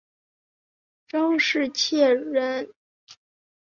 [1.07, 2.71] 张时彻人。